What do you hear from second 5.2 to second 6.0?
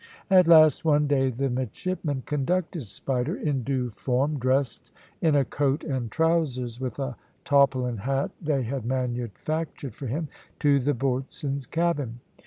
in a coat